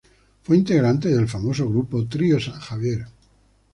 [0.41, 3.05] Fue integrante del famoso grupo "Trío San Javier".